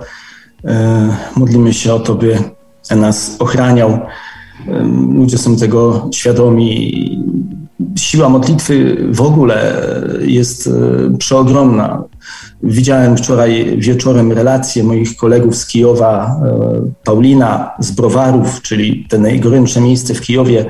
modlimy 1.36 1.74
się 1.74 1.94
o 1.94 2.00
to, 2.00 2.16
by 2.16 2.57
nas 2.96 3.36
ochraniał 3.40 4.00
Ludzie 5.14 5.38
są 5.38 5.56
tego 5.56 6.10
świadomi. 6.14 6.94
Siła 7.96 8.30
modlitwy 8.30 8.98
w 9.12 9.22
ogóle 9.22 9.82
jest 10.22 10.68
e, 10.68 11.18
przeogromna. 11.18 12.04
Widziałem 12.64 13.18
wczoraj 13.18 13.78
wieczorem 13.78 14.32
relacje 14.32 14.84
moich 14.84 15.16
kolegów 15.16 15.56
z 15.56 15.68
Kijowa, 15.68 16.42
e, 16.46 16.82
Paulina 17.04 17.72
z 17.80 17.92
Browarów, 17.92 18.62
czyli 18.62 19.06
te 19.10 19.18
najgorętsze 19.18 19.82
miejsce 19.82 20.14
w 20.14 20.22
Kijowie, 20.22 20.66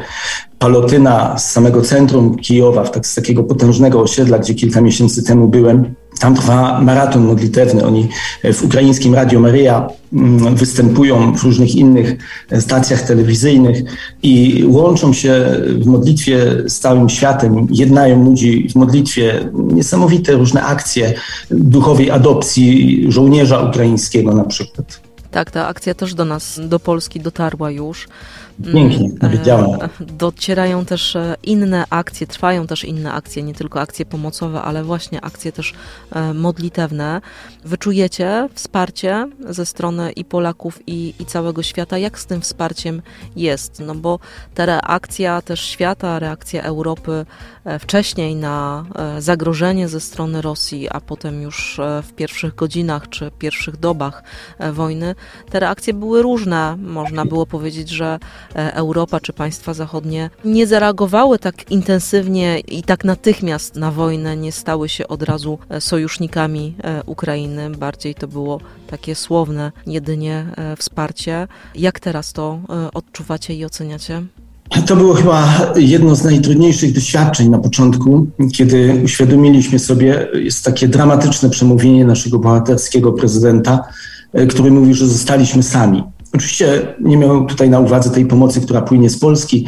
Palotyna 0.60 1.38
z 1.38 1.52
samego 1.52 1.82
centrum 1.82 2.36
Kijowa, 2.36 2.86
z 3.04 3.16
takiego 3.16 3.44
potężnego 3.44 4.02
osiedla, 4.02 4.40
gdzie 4.40 4.56
kilka 4.56 4.82
miesięcy 4.82 5.24
temu 5.24 5.48
byłem. 5.48 5.96
Tam 6.20 6.36
trwa 6.36 6.82
maraton 6.82 7.26
modlitewny. 7.26 7.86
Oni 7.86 8.10
w 8.54 8.64
ukraińskim 8.64 9.16
Radio 9.16 9.40
Maryja 9.40 9.90
mm, 10.14 10.56
występują 10.56 11.36
w 11.36 11.44
różnych 11.44 11.76
innych 11.76 12.16
stacjach 12.60 13.02
telewizyjnych 13.02 13.84
i 14.24 14.64
łączą 14.68 15.14
się 15.14 15.46
w 15.80 15.86
modlitwie 15.86 16.40
z 16.68 16.80
całym 16.80 17.10
światem, 17.10 17.68
jednają 17.72 18.26
ludzi 18.26 18.70
w 18.70 18.76
modlitwie. 18.76 19.50
Niesamowite 19.54 20.34
różne 20.34 20.64
akcje 20.64 21.14
duchowej 21.52 22.12
adopcji 22.12 23.06
żołnierza 23.10 23.60
ukraińskiego 23.60 24.34
na 24.34 24.44
przykład. 24.44 25.08
Tak, 25.32 25.52
ta 25.52 25.68
akcja 25.68 25.94
też 25.94 26.14
do 26.14 26.26
nas, 26.26 26.60
do 26.68 26.80
Polski 26.80 27.20
dotarła 27.20 27.72
już. 27.72 28.08
Pięknie, 28.64 29.10
mm, 29.22 29.38
widziałem. 29.38 29.82
E, 29.82 29.90
docierają 30.00 30.86
też 30.86 31.16
e, 31.16 31.36
inne 31.44 31.86
akcje, 31.90 32.28
trwają 32.28 32.68
też 32.68 32.84
inne 32.84 33.14
akcje, 33.14 33.44
nie 33.44 33.54
tylko 33.54 33.82
akcje 33.82 34.06
pomocowe, 34.06 34.62
ale 34.62 34.84
właśnie 34.84 35.22
akcje 35.22 35.52
też 35.52 35.74
e, 36.12 36.34
modlitewne. 36.34 37.22
Wyczujecie 37.66 38.50
wsparcie 38.54 39.28
ze 39.50 39.66
strony 39.66 40.12
i 40.12 40.26
Polaków, 40.26 40.80
i, 40.88 41.14
i 41.20 41.26
całego 41.26 41.64
świata. 41.64 41.98
Jak 41.98 42.20
z 42.20 42.26
tym 42.26 42.42
wsparciem 42.42 43.02
jest? 43.36 43.80
No 43.80 43.96
bo 43.96 44.20
ta 44.56 44.66
reakcja 44.66 45.42
też 45.42 45.62
świata, 45.62 46.20
reakcja 46.20 46.64
Europy 46.64 47.26
wcześniej 47.80 48.36
na 48.36 48.86
zagrożenie 49.20 49.88
ze 49.88 50.00
strony 50.00 50.42
Rosji, 50.42 50.90
a 50.90 51.02
potem 51.02 51.42
już 51.42 51.80
w 52.04 52.14
pierwszych 52.14 52.56
godzinach 52.56 53.10
czy 53.10 53.32
pierwszych 53.40 53.78
dobach 53.78 54.24
wojny 54.74 55.16
te 55.50 55.60
reakcje 55.60 55.94
były 55.94 56.22
różne. 56.22 56.78
Można 56.78 57.26
było 57.26 57.46
powiedzieć, 57.46 57.90
że 57.90 58.20
Europa 58.54 59.20
czy 59.20 59.34
państwa 59.34 59.74
zachodnie 59.74 60.30
nie 60.46 60.68
zareagowały 60.68 61.39
tak 61.39 61.72
intensywnie 61.72 62.60
i 62.60 62.84
tak 62.84 63.04
natychmiast 63.06 63.75
na 63.75 63.92
wojnę, 63.92 64.38
nie 64.38 64.51
stały 64.51 64.89
się 64.89 65.08
od 65.08 65.24
razu 65.24 65.60
e, 65.70 65.82
sojusznikami 65.82 66.75
Ukrainy. 67.06 67.70
Bardziej 67.70 68.16
to 68.16 68.27
było 68.27 68.60
takie 68.88 69.16
słowne 69.16 69.72
jedynie 69.88 70.46
wsparcie. 70.77 71.48
Jak 71.75 72.00
teraz 72.00 72.34
to 72.34 72.60
odczuwacie 72.94 73.54
i 73.54 73.66
oceniacie? 73.66 74.24
To 74.86 74.96
było 74.96 75.13
chyba 75.13 75.74
jedno 75.75 76.16
z 76.16 76.24
najtrudniejszych 76.24 76.94
doświadczeń 76.94 77.50
na 77.50 77.60
początku, 77.60 78.27
kiedy 78.54 79.01
uświadomiliśmy 79.04 79.80
sobie, 79.80 80.27
jest 80.34 80.66
takie 80.66 80.88
dramatyczne 80.88 81.50
przemówienie 81.50 82.06
naszego 82.06 82.39
bohaterskiego 82.39 83.13
prezydenta, 83.13 83.84
e, 84.34 84.48
który 84.48 84.72
mówi, 84.72 84.94
że 84.94 85.08
zostaliśmy 85.08 85.63
sami. 85.63 86.04
Oczywiście 86.34 86.96
nie 87.01 87.17
miał 87.17 87.46
tutaj 87.46 87.69
na 87.69 87.79
uwadze 87.79 88.10
tej 88.10 88.25
pomocy, 88.25 88.62
która 88.62 88.81
płynie 88.81 89.10
z 89.10 89.19
Polski 89.19 89.65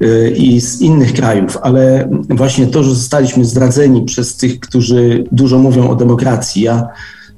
e, 0.00 0.30
i 0.30 0.60
z 0.60 0.80
innych 0.80 1.12
krajów, 1.12 1.58
ale 1.62 2.08
właśnie 2.28 2.66
to, 2.66 2.82
że 2.82 2.94
zostaliśmy 2.94 3.44
zdradzeni 3.44 4.04
przez 4.04 4.36
tych, 4.36 4.60
którzy 4.60 5.24
dużo 5.32 5.58
mówią 5.58 5.90
o 5.90 5.96
demokracji. 5.96 6.62
Ja 6.62 6.88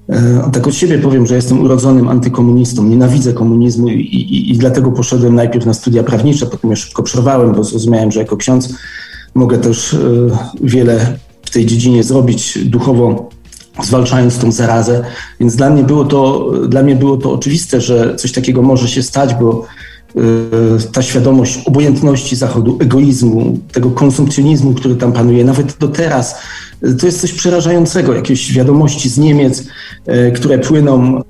E, 0.09 0.51
tak 0.53 0.67
od 0.67 0.75
siebie 0.75 0.99
powiem, 0.99 1.27
że 1.27 1.35
jestem 1.35 1.61
urodzonym 1.61 2.09
antykomunistą, 2.09 2.85
nienawidzę 2.85 3.33
komunizmu 3.33 3.89
i, 3.89 4.01
i, 4.01 4.53
i, 4.53 4.59
dlatego 4.59 4.93
poszedłem 4.93 5.35
najpierw 5.35 5.67
na 5.67 5.75
studia 5.75 6.03
prawnicze, 6.03 6.47
potem 6.47 6.71
je 6.71 6.77
szybko 6.77 7.03
przerwałem, 7.03 7.53
bo 7.53 7.65
zrozumiałem, 7.65 8.13
że 8.13 8.21
jako 8.21 8.37
ksiądz 8.37 8.75
mogę 9.35 9.59
też 9.59 9.95
e, 9.95 9.99
wiele 10.61 11.19
w 11.43 11.51
tej 11.51 11.67
dziedzinie 11.67 12.03
zrobić 12.03 12.59
duchowo, 12.65 13.29
zwalczając 13.83 14.39
tą 14.39 14.53
zarazę. 14.53 15.05
Więc 15.41 15.57
dla 15.57 15.71
mnie 15.71 15.83
było 15.83 16.05
to, 16.05 16.51
dla 16.69 16.83
mnie 16.83 16.97
było 16.97 17.17
to 17.17 17.33
oczywiste, 17.33 17.81
że 17.81 18.17
coś 18.17 18.33
takiego 18.33 18.63
może 18.63 18.89
się 18.89 19.03
stać, 19.03 19.35
bo 19.35 19.67
e, 20.17 20.21
ta 20.93 21.03
świadomość 21.03 21.59
obojętności 21.67 22.37
Zachodu, 22.37 22.79
egoizmu, 22.81 23.59
tego 23.73 23.91
konsumpcjonizmu, 23.91 24.75
który 24.75 24.97
tam 24.97 25.13
panuje, 25.13 25.45
nawet 25.45 25.79
do 25.79 25.89
teraz 25.89 26.35
to 26.99 27.07
jest 27.07 27.21
coś 27.21 27.33
przerażającego, 27.33 28.15
jakieś 28.15 28.53
wiadomości 28.53 29.09
z 29.09 29.19
Niemiec, 29.19 29.65
e, 30.07 30.31
które 30.31 30.59
płyną. 30.59 31.23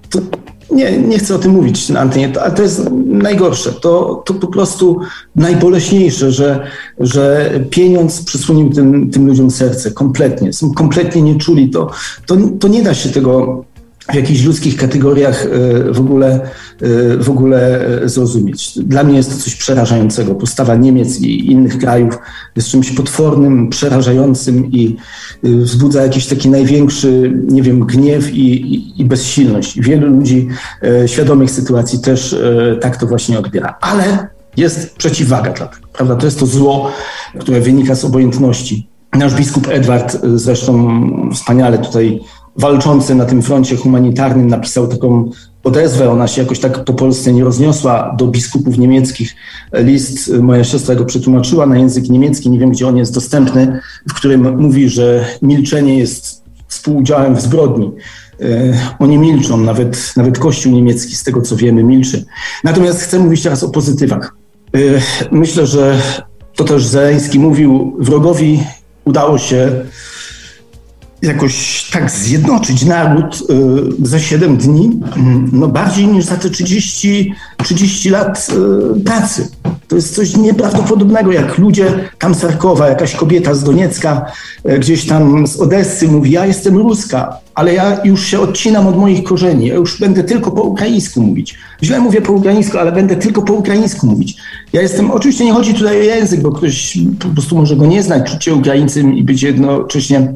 Nie, 0.73 0.99
nie 0.99 1.19
chcę 1.19 1.35
o 1.35 1.38
tym 1.38 1.52
mówić 1.52 1.88
na 1.88 2.00
antenie, 2.00 2.33
ale 2.43 2.52
to 2.52 2.62
jest 2.62 2.91
najgorsze. 3.05 3.73
To, 3.73 4.23
to 4.26 4.35
po 4.35 4.47
prostu 4.47 5.00
najboleśniejsze, 5.37 6.33
że, 6.33 6.67
że 7.00 7.50
pieniądz 7.71 8.25
przysłonił 8.25 8.71
tym, 8.71 9.11
tym 9.11 9.26
ludziom 9.26 9.50
serce 9.50 9.91
kompletnie. 9.91 10.52
Są 10.52 10.73
kompletnie 10.73 11.23
nie 11.23 11.38
czuli 11.38 11.71
to. 11.71 11.91
To, 12.26 12.37
to 12.61 12.69
nie 12.69 12.83
da 12.83 12.95
się 12.95 13.09
tego 13.09 13.64
w 14.12 14.14
jakichś 14.14 14.42
ludzkich 14.42 14.76
kategoriach 14.76 15.47
e, 15.47 15.92
w 15.92 16.00
ogóle, 16.00 16.40
e, 16.81 17.16
w 17.16 17.31
ogóle 17.31 17.87
e, 18.02 18.09
zrozumieć. 18.09 18.78
Dla 18.78 19.04
mnie 19.04 19.16
jest 19.16 19.31
to 19.31 19.45
coś 19.45 19.54
przerażającego. 19.54 20.35
Postawa 20.35 20.76
Niemiec 20.76 21.21
i 21.21 21.50
innych 21.52 21.78
krajów 21.78 22.19
jest 22.57 22.69
czymś 22.69 22.90
potwornym, 22.90 23.71
przerażającym 23.71 24.73
i 24.73 24.97
wzbudza 25.42 26.02
jakiś 26.02 26.26
taki 26.26 26.49
największy, 26.49 27.33
nie 27.49 27.62
wiem, 27.62 27.81
gniew 27.81 28.35
i, 28.35 28.75
i, 28.75 29.00
i 29.00 29.04
bezsilność. 29.04 29.81
Wielu 29.81 30.07
ludzi 30.07 30.49
świadomych 31.07 31.50
sytuacji 31.50 32.00
też 32.00 32.37
tak 32.81 32.97
to 32.97 33.07
właśnie 33.07 33.38
odbiera. 33.38 33.75
Ale 33.81 34.28
jest 34.57 34.97
przeciwwaga 34.97 35.52
dla 35.52 35.66
tego, 35.66 35.87
prawda? 35.92 36.16
To 36.16 36.26
jest 36.26 36.38
to 36.38 36.47
zło, 36.47 36.90
które 37.40 37.61
wynika 37.61 37.95
z 37.95 38.04
obojętności. 38.04 38.88
Nasz 39.12 39.35
biskup 39.35 39.69
Edward 39.69 40.16
zresztą 40.35 41.00
wspaniale 41.35 41.78
tutaj 41.78 42.21
walczący 42.56 43.14
na 43.14 43.25
tym 43.25 43.42
froncie 43.42 43.76
humanitarnym 43.76 44.47
napisał 44.47 44.88
taką 44.88 45.30
odezwę, 45.64 46.11
ona 46.11 46.28
się 46.28 46.42
jakoś 46.42 46.59
tak 46.61 46.85
po 46.85 46.92
Polsce 46.92 47.32
nie 47.32 47.44
rozniosła, 47.44 48.14
do 48.18 48.26
biskupów 48.26 48.78
niemieckich 48.78 49.35
list, 49.73 50.32
moja 50.40 50.64
siostra 50.64 50.94
go 50.94 51.04
przetłumaczyła 51.04 51.66
na 51.66 51.78
język 51.78 52.09
niemiecki, 52.09 52.50
nie 52.50 52.59
wiem 52.59 52.71
gdzie 52.71 52.88
on 52.88 52.97
jest 52.97 53.14
dostępny, 53.14 53.80
w 54.09 54.14
którym 54.14 54.61
mówi, 54.61 54.88
że 54.88 55.25
milczenie 55.42 55.99
jest 55.99 56.42
współudziałem 56.68 57.37
w 57.37 57.40
zbrodni. 57.40 57.90
E, 58.40 58.47
oni 58.99 59.18
milczą, 59.18 59.56
nawet, 59.56 60.12
nawet 60.16 60.38
Kościół 60.38 60.73
niemiecki, 60.73 61.16
z 61.16 61.25
tego 61.25 61.42
co 61.42 61.56
wiemy, 61.56 61.85
milczy. 61.85 62.25
Natomiast 62.64 63.00
chcę 63.00 63.18
mówić 63.18 63.42
teraz 63.42 63.62
o 63.62 63.68
pozytywach. 63.68 64.35
E, 64.75 64.78
myślę, 65.30 65.66
że 65.66 65.99
to 66.56 66.64
też 66.64 66.87
Zeleński 66.87 67.38
mówił, 67.38 67.97
wrogowi 67.99 68.62
udało 69.04 69.38
się 69.38 69.85
jakoś 71.23 71.85
tak 71.93 72.11
zjednoczyć 72.11 72.85
naród 72.85 73.43
y, 74.02 74.07
za 74.07 74.19
7 74.19 74.57
dni, 74.57 75.00
mm, 75.17 75.50
no 75.52 75.69
bardziej 75.69 76.07
niż 76.07 76.25
za 76.25 76.37
te 76.37 76.50
30, 76.50 77.35
30 77.64 78.11
lat 78.11 78.49
y, 78.97 79.00
pracy. 79.00 79.49
To 79.88 79.97
jest 79.97 80.14
coś 80.14 80.37
nieprawdopodobnego, 80.37 81.33
jak 81.33 81.59
ludzie, 81.59 81.85
tam 82.19 82.35
Sarkowa, 82.35 82.88
jakaś 82.88 83.14
kobieta 83.14 83.55
z 83.55 83.64
Doniecka, 83.64 84.26
y, 84.71 84.79
gdzieś 84.79 85.07
tam 85.07 85.47
z 85.47 85.57
Odessy 85.57 86.09
mówi, 86.09 86.31
ja 86.31 86.47
jestem 86.47 86.79
ruska, 86.79 87.37
ale 87.55 87.75
ja 87.75 88.00
już 88.05 88.26
się 88.26 88.41
odcinam 88.41 88.87
od 88.87 88.97
moich 88.97 89.25
korzeni, 89.25 89.67
ja 89.67 89.75
już 89.75 90.00
będę 90.00 90.25
tylko 90.25 90.50
po 90.50 90.62
ukraińsku 90.62 91.23
mówić. 91.23 91.59
Źle 91.83 92.00
mówię 92.00 92.23
po 92.23 92.33
ukraińsku, 92.33 92.79
ale 92.79 92.93
będę 92.93 93.17
tylko 93.17 93.43
po 93.43 93.52
ukraińsku 93.52 94.07
mówić. 94.07 94.37
Ja 94.73 94.83
jestem, 94.83 95.11
oczywiście 95.11 95.45
nie 95.45 95.52
chodzi 95.52 95.75
tutaj 95.75 96.00
o 96.00 96.02
język, 96.02 96.41
bo 96.41 96.52
ktoś 96.52 96.99
po 97.19 97.29
prostu 97.29 97.57
może 97.57 97.76
go 97.76 97.87
nie 97.87 98.02
znać, 98.02 98.31
czuć 98.31 98.45
się 98.45 98.55
Ukraińcem 98.55 99.14
i 99.14 99.25
być 99.25 99.43
jednocześnie 99.43 100.33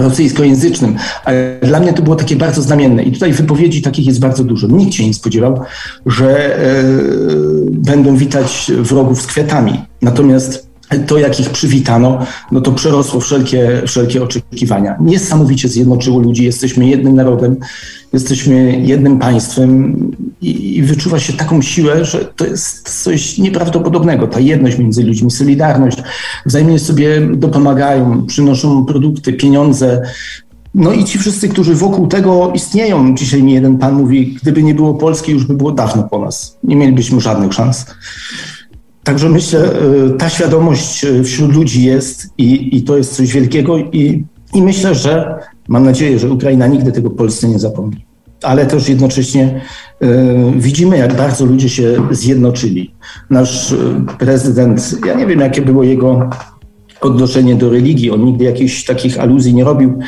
rosyjskojęzycznym, 0.00 0.96
ale 1.24 1.58
dla 1.62 1.80
mnie 1.80 1.92
to 1.92 2.02
było 2.02 2.16
takie 2.16 2.36
bardzo 2.36 2.62
znamienne 2.62 3.02
i 3.02 3.12
tutaj 3.12 3.32
wypowiedzi 3.32 3.82
takich 3.82 4.06
jest 4.06 4.20
bardzo 4.20 4.44
dużo. 4.44 4.66
Nikt 4.66 4.94
się 4.94 5.06
nie 5.06 5.14
spodziewał, 5.14 5.60
że 6.06 6.56
e, 6.56 6.82
będą 7.70 8.16
witać 8.16 8.72
wrogów 8.78 9.22
z 9.22 9.26
kwiatami. 9.26 9.80
Natomiast 10.02 10.68
to, 11.06 11.18
jak 11.18 11.40
ich 11.40 11.50
przywitano, 11.50 12.26
no 12.52 12.60
to 12.60 12.72
przerosło 12.72 13.20
wszelkie, 13.20 13.82
wszelkie 13.86 14.22
oczekiwania. 14.22 14.96
Niesamowicie 15.00 15.68
zjednoczyło 15.68 16.18
ludzi. 16.18 16.44
Jesteśmy 16.44 16.88
jednym 16.88 17.16
narodem, 17.16 17.56
jesteśmy 18.12 18.80
jednym 18.80 19.18
państwem 19.18 19.96
i, 20.42 20.76
i, 20.78 20.82
wyczuwa 20.82 21.18
się 21.18 21.32
taką 21.32 21.62
siłę, 21.62 22.04
że 22.04 22.24
to 22.24 22.46
jest 22.46 23.02
coś 23.02 23.38
nieprawdopodobnego. 23.38 24.26
Ta 24.26 24.40
jedność 24.40 24.78
między 24.78 25.04
ludźmi, 25.04 25.30
solidarność, 25.30 25.98
wzajemnie 26.46 26.78
sobie 26.78 27.20
dopomagają, 27.34 28.26
przynoszą 28.26 28.84
produkty, 28.84 29.32
pieniądze. 29.32 30.02
No 30.74 30.92
i 30.92 31.04
ci 31.04 31.18
wszyscy, 31.18 31.48
którzy 31.48 31.74
wokół 31.74 32.06
tego 32.06 32.52
istnieją. 32.54 33.14
Dzisiaj 33.14 33.42
mi 33.42 33.52
jeden 33.52 33.78
pan 33.78 33.94
mówi, 33.94 34.38
gdyby 34.42 34.62
nie 34.62 34.74
było 34.74 34.94
Polski, 34.94 35.32
już 35.32 35.44
by 35.44 35.54
było 35.54 35.72
dawno 35.72 36.02
po 36.02 36.18
nas. 36.18 36.58
Nie 36.64 36.76
mielibyśmy 36.76 37.20
żadnych 37.20 37.52
szans. 37.52 37.86
Także 39.04 39.28
myślę, 39.28 39.72
y, 40.06 40.10
ta 40.18 40.28
świadomość 40.28 41.04
y, 41.04 41.24
wśród 41.24 41.54
ludzi 41.54 41.84
jest 41.84 42.28
i, 42.38 42.76
i 42.76 42.82
to 42.82 42.96
jest 42.96 43.16
coś 43.16 43.32
wielkiego 43.32 43.78
i, 43.78 44.24
i 44.54 44.62
myślę, 44.62 44.94
że 44.94 45.38
mam 45.68 45.84
nadzieję, 45.84 46.18
że 46.18 46.30
Ukraina 46.30 46.66
nigdy 46.66 46.92
tego 46.92 47.10
Polsce 47.10 47.48
nie 47.48 47.58
zapomni. 47.58 48.07
Ale 48.42 48.66
też 48.66 48.88
jednocześnie 48.88 49.60
y, 50.02 50.06
widzimy, 50.56 50.98
jak 50.98 51.16
bardzo 51.16 51.44
ludzie 51.44 51.68
się 51.68 51.96
zjednoczyli. 52.10 52.94
Nasz 53.30 53.74
prezydent, 54.18 54.94
ja 55.06 55.14
nie 55.14 55.26
wiem, 55.26 55.40
jakie 55.40 55.62
było 55.62 55.82
jego 55.82 56.30
odnoszenie 57.00 57.54
do 57.54 57.70
religii. 57.70 58.10
On 58.10 58.24
nigdy 58.24 58.44
jakichś 58.44 58.84
takich 58.84 59.20
aluzji 59.20 59.54
nie 59.54 59.64
robił. 59.64 59.98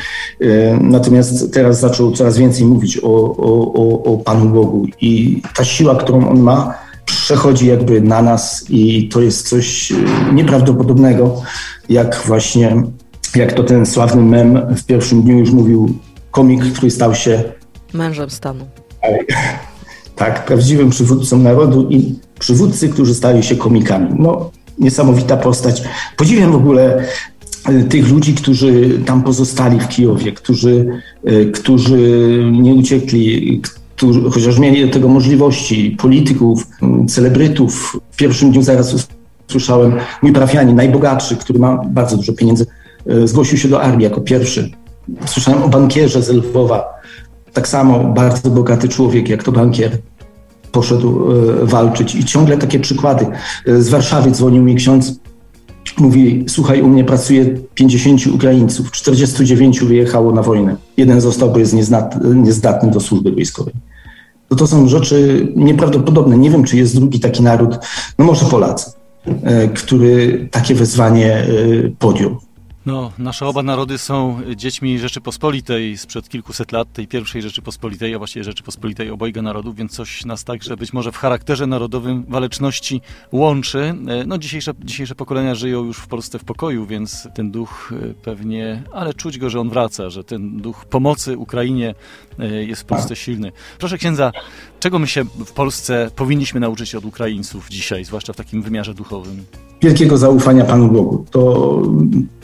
Natomiast 0.81 1.53
teraz 1.53 1.79
zaczął 1.79 2.11
coraz 2.11 2.37
więcej 2.37 2.65
mówić 2.65 2.99
o, 3.03 3.37
o, 3.37 3.73
o, 3.73 4.03
o 4.03 4.17
Panu 4.17 4.49
Bogu 4.49 4.85
i 5.01 5.41
ta 5.55 5.63
siła, 5.63 5.95
którą 5.95 6.29
on 6.29 6.39
ma, 6.39 6.73
przechodzi 7.05 7.67
jakby 7.67 8.01
na 8.01 8.21
nas 8.21 8.65
i 8.69 9.09
to 9.09 9.21
jest 9.21 9.49
coś 9.49 9.93
nieprawdopodobnego, 10.33 11.41
jak 11.89 12.23
właśnie, 12.25 12.83
jak 13.35 13.53
to 13.53 13.63
ten 13.63 13.85
sławny 13.85 14.21
mem 14.21 14.75
w 14.75 14.85
pierwszym 14.85 15.21
dniu 15.21 15.39
już 15.39 15.51
mówił 15.51 15.93
komik, 16.31 16.73
który 16.73 16.91
stał 16.91 17.15
się 17.15 17.43
mężem 17.93 18.29
stanu. 18.29 18.65
Tak, 20.15 20.45
prawdziwym 20.45 20.89
przywódcą 20.89 21.37
narodu 21.37 21.89
i 21.89 22.15
przywódcy, 22.39 22.89
którzy 22.89 23.15
stali 23.15 23.43
się 23.43 23.55
komikami. 23.55 24.09
No, 24.19 24.51
niesamowita 24.79 25.37
postać. 25.37 25.83
Podziwiam 26.17 26.51
w 26.51 26.55
ogóle 26.55 27.03
y, 27.69 27.83
tych 27.83 28.09
ludzi, 28.09 28.33
którzy 28.33 28.99
tam 29.05 29.23
pozostali 29.23 29.79
w 29.79 29.87
Kijowie, 29.87 30.31
którzy, 30.31 30.85
y, 31.29 31.51
którzy 31.53 31.99
nie 32.51 32.73
uciekli, 32.73 33.61
którzy, 33.95 34.21
chociaż 34.29 34.59
mieli 34.59 34.85
do 34.85 34.93
tego 34.93 35.07
możliwości, 35.07 35.97
polityków, 35.99 36.67
celebrytów. 37.07 37.97
W 38.11 38.15
pierwszym 38.15 38.51
dniu 38.51 38.61
zaraz 38.61 39.07
usłyszałem, 39.49 39.93
mój 40.21 40.33
parafianin, 40.33 40.75
najbogatszy, 40.75 41.35
który 41.35 41.59
ma 41.59 41.81
bardzo 41.85 42.17
dużo 42.17 42.33
pieniędzy, 42.33 42.65
e, 43.07 43.27
zgłosił 43.27 43.57
się 43.57 43.67
do 43.67 43.81
armii 43.81 44.03
jako 44.03 44.21
pierwszy. 44.21 44.71
Słyszałem 45.25 45.63
o 45.63 45.69
bankierze 45.69 46.21
z 46.21 46.29
Lwowa, 46.29 47.00
tak 47.53 47.67
samo 47.67 48.03
bardzo 48.03 48.49
bogaty 48.49 48.89
człowiek, 48.89 49.29
jak 49.29 49.43
to 49.43 49.51
bankier, 49.51 49.97
poszedł 50.71 51.31
e, 51.31 51.65
walczyć. 51.65 52.15
I 52.15 52.25
ciągle 52.25 52.57
takie 52.57 52.79
przykłady. 52.79 53.27
E, 53.67 53.81
z 53.81 53.89
Warszawy 53.89 54.31
dzwonił 54.31 54.63
mi 54.63 54.75
ksiądz, 54.75 55.19
mówi, 55.97 56.45
słuchaj, 56.47 56.81
u 56.81 56.87
mnie 56.87 57.03
pracuje 57.03 57.45
50 57.73 58.27
Ukraińców, 58.27 58.91
49 58.91 59.79
wyjechało 59.79 60.31
na 60.31 60.41
wojnę. 60.41 60.75
Jeden 60.97 61.21
został, 61.21 61.51
bo 61.51 61.59
jest 61.59 61.75
niezdatny 62.35 62.91
do 62.91 62.99
służby 62.99 63.31
wojskowej. 63.31 63.73
To 64.49 64.55
to 64.55 64.67
są 64.67 64.87
rzeczy 64.87 65.47
nieprawdopodobne. 65.55 66.37
Nie 66.37 66.49
wiem, 66.49 66.63
czy 66.63 66.77
jest 66.77 66.95
drugi 66.95 67.19
taki 67.19 67.43
naród, 67.43 67.79
no 68.19 68.25
może 68.25 68.45
Polacy, 68.45 68.91
który 69.73 70.47
takie 70.51 70.75
wezwanie 70.75 71.47
podjął. 71.99 72.37
No, 72.85 73.11
nasze 73.17 73.47
oba 73.47 73.63
narody 73.63 73.97
są 73.97 74.39
dziećmi 74.55 74.99
Rzeczypospolitej 74.99 75.97
sprzed 75.97 76.29
kilkuset 76.29 76.71
lat, 76.71 76.93
tej 76.93 77.07
pierwszej 77.07 77.41
Rzeczypospolitej, 77.41 78.15
a 78.15 78.17
właściwie 78.17 78.43
Rzeczypospolitej 78.43 79.09
obojga 79.09 79.41
narodów, 79.41 79.75
więc 79.75 79.91
coś 79.91 80.25
nas 80.25 80.43
także 80.43 80.77
być 80.77 80.93
może 80.93 81.11
w 81.11 81.17
charakterze 81.17 81.67
narodowym 81.67 82.23
waleczności 82.27 83.01
łączy. 83.31 83.95
No, 84.27 84.37
dzisiejsze, 84.37 84.71
dzisiejsze 84.83 85.15
pokolenia 85.15 85.55
żyją 85.55 85.83
już 85.83 85.97
w 85.97 86.07
Polsce 86.07 86.39
w 86.39 86.43
pokoju, 86.43 86.85
więc 86.85 87.27
ten 87.33 87.51
duch 87.51 87.93
e, 87.93 88.13
pewnie, 88.13 88.83
ale 88.93 89.13
czuć 89.13 89.37
go, 89.37 89.49
że 89.49 89.59
on 89.59 89.69
wraca, 89.69 90.09
że 90.09 90.23
ten 90.23 90.57
duch 90.57 90.85
pomocy 90.85 91.37
Ukrainie 91.37 91.95
e, 92.39 92.63
jest 92.63 92.81
w 92.81 92.85
Polsce 92.85 93.15
silny. 93.15 93.51
Proszę 93.79 93.97
księdza, 93.97 94.31
czego 94.79 94.99
my 94.99 95.07
się 95.07 95.23
w 95.23 95.51
Polsce 95.51 96.11
powinniśmy 96.15 96.59
nauczyć 96.59 96.95
od 96.95 97.05
Ukraińców 97.05 97.69
dzisiaj, 97.69 98.05
zwłaszcza 98.05 98.33
w 98.33 98.35
takim 98.35 98.61
wymiarze 98.61 98.93
duchowym? 98.93 99.43
Wielkiego 99.81 100.17
zaufania 100.17 100.65
Panu 100.65 100.87
Bogu. 100.87 101.25
To 101.31 101.81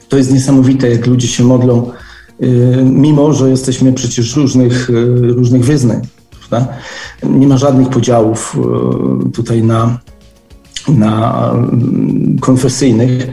to 0.10 0.18
jest 0.18 0.34
niesamowite, 0.34 0.90
jak 0.90 1.08
ludzie 1.08 1.28
się 1.28 1.44
modlą, 1.44 1.92
y, 2.44 2.84
mimo 2.84 3.34
że 3.34 3.50
jesteśmy 3.50 3.94
przecież 3.94 4.36
różnych, 4.36 4.90
y, 4.90 5.34
różnych 5.34 5.66
wyznań. 5.66 6.02
Prawda? 6.40 6.74
Nie 7.24 7.48
ma 7.48 7.58
żadnych 7.58 7.90
podziałów 7.90 8.58
y, 9.28 9.32
tutaj 9.32 9.64
na, 9.64 10.00
na 10.88 11.54
konfesyjnych. 12.42 13.28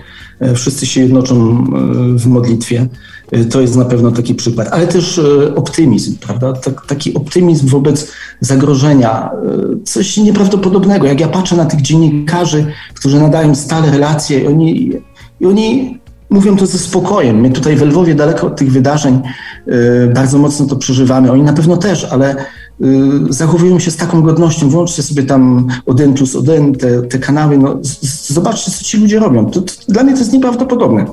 Wszyscy 0.55 0.87
się 0.87 1.01
jednoczą 1.01 1.65
w 2.17 2.27
modlitwie. 2.27 2.89
To 3.51 3.61
jest 3.61 3.77
na 3.77 3.85
pewno 3.85 4.11
taki 4.11 4.35
przykład, 4.35 4.69
ale 4.73 4.87
też 4.87 5.21
optymizm, 5.57 6.17
prawda? 6.17 6.53
taki 6.87 7.15
optymizm 7.15 7.69
wobec 7.69 8.13
zagrożenia, 8.41 9.31
coś 9.85 10.17
nieprawdopodobnego. 10.17 11.07
Jak 11.07 11.21
ja 11.21 11.29
patrzę 11.29 11.57
na 11.57 11.65
tych 11.65 11.83
dziennikarzy, 11.83 12.67
którzy 12.95 13.21
nadają 13.21 13.55
stale 13.55 13.91
relacje, 13.91 14.49
oni, 14.49 14.91
i 15.41 15.47
oni 15.47 15.99
mówią 16.35 16.57
to 16.57 16.67
ze 16.67 16.79
spokojem. 16.79 17.41
My 17.41 17.51
tutaj 17.51 17.77
w 17.77 17.83
Lwowie, 17.83 18.15
daleko 18.15 18.47
od 18.47 18.57
tych 18.57 18.73
wydarzeń, 18.73 19.21
y, 19.69 20.13
bardzo 20.15 20.39
mocno 20.39 20.67
to 20.67 20.77
przeżywamy. 20.77 21.33
Oni 21.33 21.43
na 21.43 21.53
pewno 21.53 21.77
też, 21.77 22.05
ale 22.05 22.37
y, 22.37 22.87
zachowują 23.29 23.79
się 23.79 23.91
z 23.91 23.97
taką 23.97 24.23
godnością. 24.23 24.69
Włączcie 24.69 25.03
sobie 25.03 25.23
tam 25.23 25.67
Oden 25.87 26.15
plus 26.15 26.37
te, 26.81 27.03
te 27.03 27.19
kanały. 27.19 27.59
No, 27.59 27.79
zobaczcie, 28.29 28.71
co 28.71 28.85
ci 28.85 28.99
ludzie 28.99 29.19
robią. 29.19 29.47
To, 29.47 29.61
to, 29.63 29.73
dla 29.89 30.03
mnie 30.03 30.13
to 30.13 30.19
jest 30.19 30.33
nieprawdopodobne. 30.33 31.07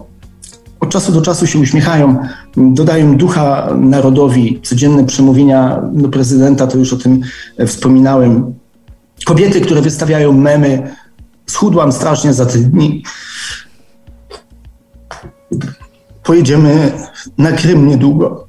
Od 0.79 0.89
czasu 0.89 1.11
do 1.11 1.21
czasu 1.21 1.47
się 1.47 1.59
uśmiechają, 1.59 2.17
dodają 2.57 3.17
ducha 3.17 3.69
narodowi. 3.79 4.59
Codzienne 4.63 5.05
przemówienia 5.05 5.81
do 5.93 6.09
prezydenta, 6.09 6.67
to 6.67 6.77
już 6.77 6.93
o 6.93 6.97
tym 6.97 7.21
e, 7.57 7.67
wspominałem. 7.67 8.53
Kobiety, 9.25 9.61
które 9.61 9.81
wystawiają 9.81 10.33
memy, 10.33 10.95
schudłam 11.47 11.91
strasznie 11.91 12.33
za 12.33 12.45
te 12.45 12.57
dni 12.57 13.03
pojedziemy 16.23 16.91
na 17.37 17.51
Krym 17.51 17.87
niedługo. 17.87 18.47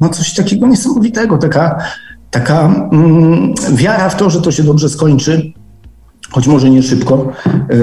No 0.00 0.08
coś 0.08 0.34
takiego 0.34 0.66
niesamowitego, 0.66 1.38
taka, 1.38 1.78
taka 2.30 2.88
mm, 2.92 3.54
wiara 3.72 4.08
w 4.08 4.16
to, 4.16 4.30
że 4.30 4.42
to 4.42 4.52
się 4.52 4.62
dobrze 4.62 4.88
skończy, 4.88 5.52
choć 6.30 6.46
może 6.46 6.70
nie 6.70 6.82
szybko. 6.82 7.32
Yy, 7.46 7.74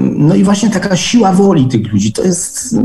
no 0.00 0.34
i 0.34 0.44
właśnie 0.44 0.70
taka 0.70 0.96
siła 0.96 1.32
woli 1.32 1.68
tych 1.68 1.92
ludzi, 1.92 2.12
to 2.12 2.22
jest, 2.22 2.76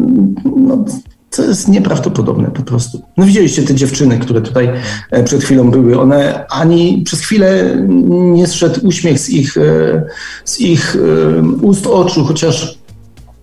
no, 0.57 0.85
to 1.31 1.43
jest 1.43 1.67
nieprawdopodobne 1.67 2.51
po 2.51 2.61
prostu. 2.61 3.01
No 3.17 3.25
widzieliście 3.25 3.63
te 3.63 3.75
dziewczyny, 3.75 4.19
które 4.19 4.41
tutaj 4.41 4.69
e, 5.11 5.23
przed 5.23 5.43
chwilą 5.43 5.71
były, 5.71 5.99
one 5.99 6.45
ani 6.49 7.01
przez 7.05 7.19
chwilę 7.19 7.77
nie 8.09 8.47
zszedł 8.47 8.87
uśmiech 8.87 9.19
z 9.19 9.29
ich, 9.29 9.57
e, 9.57 10.03
z 10.45 10.59
ich 10.59 10.95
e, 10.95 11.41
ust 11.41 11.87
oczu, 11.87 12.23
chociaż 12.25 12.80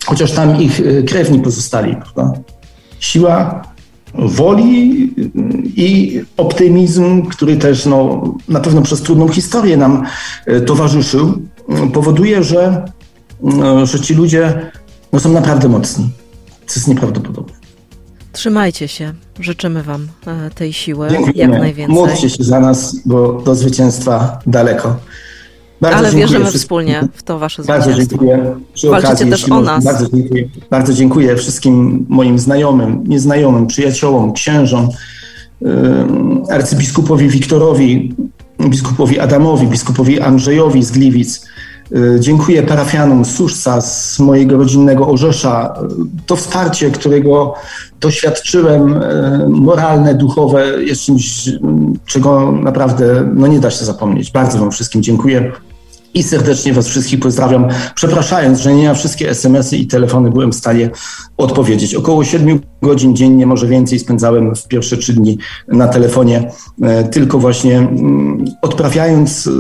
chociaż 0.09 0.33
tam 0.33 0.61
ich 0.61 0.81
y, 0.81 1.03
krewni 1.03 1.41
pozostali. 1.41 1.97
Prawda? 1.97 2.33
Siła 3.01 3.63
woli 4.15 5.03
y, 5.19 5.31
i 5.77 6.21
optymizm, 6.37 7.23
który 7.23 7.57
też 7.57 7.87
no, 7.87 8.23
na 8.49 8.61
pewno 8.61 8.83
przez 8.83 9.03
trudną 9.03 9.29
historię 9.29 9.77
nam 9.77 10.05
y, 10.49 10.61
towarzyszył, 10.61 11.43
powoduje, 11.93 12.45
że, 12.45 12.85
że 13.85 14.01
ci 14.01 14.15
ludzie 14.15 14.71
no, 15.13 15.21
są 15.21 15.33
naprawdę 15.33 15.69
mocni. 15.69 16.11
To 16.67 16.73
jest 16.77 16.89
nieprawdopodobne. 16.89 17.55
Trzymajcie 18.33 18.89
się. 18.89 19.15
Życzymy 19.41 19.83
Wam 19.83 20.09
e, 20.27 20.51
tej 20.51 20.73
siły 20.73 21.11
Dziękujemy. 21.11 21.53
jak 21.53 21.63
najwięcej. 21.63 21.95
Módlcie 21.95 22.31
się 22.31 22.45
za 22.45 22.61
nas, 22.61 22.97
bo 23.07 23.33
do 23.33 23.55
zwycięstwa 23.55 24.39
daleko. 24.47 24.97
Bardzo 25.81 25.99
Ale 25.99 26.11
wierzymy 26.11 26.41
wszystkim. 26.41 26.61
wspólnie 26.61 27.09
w 27.13 27.23
to 27.23 27.39
wasze 27.39 27.63
zwycięstwo. 27.63 27.91
Bardzo 27.93 28.09
dziękuję. 28.09 28.57
Przy 28.75 28.91
Walczycie 28.91 29.09
okazji, 29.09 29.31
też 29.31 29.51
o 29.51 29.61
nas. 29.61 29.85
Bardzo 29.85 30.07
dziękuję. 30.09 30.49
bardzo 30.71 30.93
dziękuję 30.93 31.37
wszystkim 31.37 32.07
moim 32.09 32.39
znajomym, 32.39 33.05
nieznajomym, 33.07 33.67
przyjaciołom, 33.67 34.33
księżom, 34.33 34.89
arcybiskupowi 36.51 37.29
Wiktorowi, 37.29 38.15
biskupowi 38.69 39.21
Adamowi, 39.21 39.67
biskupowi 39.67 40.21
Andrzejowi 40.21 40.85
z 40.85 40.91
Gliwic. 40.91 41.47
Y, 41.97 42.17
dziękuję 42.21 42.63
parafianom 42.63 43.25
Suszca, 43.25 43.81
z 43.81 44.19
mojego 44.19 44.57
rodzinnego 44.57 45.09
Orzesza. 45.09 45.75
To 46.27 46.37
wsparcie, 46.37 46.91
którego 46.91 47.55
doświadczyłem, 48.01 49.03
y, 49.03 49.49
moralne, 49.49 50.15
duchowe, 50.15 50.85
jest 50.85 51.03
czymś, 51.03 51.51
czego 52.07 52.53
naprawdę 52.53 53.31
no 53.35 53.47
nie 53.47 53.61
da 53.61 53.71
się 53.71 53.85
zapomnieć. 53.85 54.31
Bardzo 54.31 54.59
Wam 54.59 54.71
wszystkim 54.71 55.03
dziękuję. 55.03 55.53
I 56.19 56.23
serdecznie 56.23 56.73
Was 56.73 56.89
wszystkich 56.89 57.21
pozdrawiam, 57.21 57.69
przepraszając, 57.95 58.61
że 58.61 58.75
nie 58.75 58.85
na 58.85 58.95
wszystkie 58.95 59.31
SMS-y 59.31 59.77
i 59.77 59.87
telefony 59.87 60.31
byłem 60.31 60.53
w 60.53 60.55
stanie 60.55 60.91
odpowiedzieć. 61.37 61.95
Około 61.95 62.25
7 62.25 62.61
godzin 62.83 63.17
dziennie, 63.17 63.47
może 63.47 63.67
więcej 63.67 63.99
spędzałem 63.99 64.55
w 64.55 64.69
pierwsze 64.69 64.97
trzy 64.97 65.13
dni 65.13 65.39
na 65.69 65.89
telefonie, 65.89 66.51
e, 66.83 67.05
tylko 67.05 67.39
właśnie 67.39 67.79
mm, 67.79 68.45
odprawiając 68.63 69.47
e, 69.47 69.51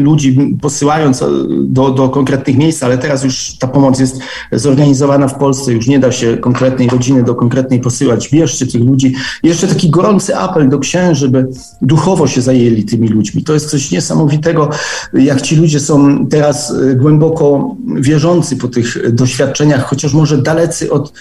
ludzi, 0.00 0.56
posyłając 0.62 1.22
e, 1.22 1.26
do, 1.60 1.90
do 1.90 2.08
konkretnych 2.08 2.56
miejsc, 2.56 2.82
ale 2.82 2.98
teraz 2.98 3.24
już 3.24 3.58
ta 3.58 3.68
pomoc 3.68 4.00
jest 4.00 4.18
zorganizowana 4.52 5.28
w 5.28 5.38
Polsce, 5.38 5.72
już 5.72 5.86
nie 5.86 5.98
da 5.98 6.12
się 6.12 6.36
konkretnej 6.36 6.88
rodziny 6.88 7.22
do 7.22 7.34
konkretnej 7.34 7.80
posyłać. 7.80 8.28
Bierzcie 8.32 8.66
tych 8.66 8.80
ludzi. 8.80 9.14
Jeszcze 9.42 9.68
taki 9.68 9.90
gorący 9.90 10.36
apel 10.36 10.68
do 10.68 10.78
księży, 10.78 11.28
by 11.28 11.48
duchowo 11.82 12.26
się 12.26 12.42
zajęli 12.42 12.84
tymi 12.84 13.08
ludźmi. 13.08 13.44
To 13.44 13.54
jest 13.54 13.70
coś 13.70 13.90
niesamowitego, 13.90 14.68
jak 15.12 15.42
ci 15.42 15.56
ludzie 15.56 15.80
są 15.80 16.26
teraz 16.26 16.74
głęboko 16.96 17.76
wierzący 17.96 18.56
po 18.56 18.68
tych 18.68 19.14
doświadczeniach, 19.14 19.84
chociaż 19.84 20.14
może 20.14 20.38
dalecy 20.38 20.92
od 20.92 21.12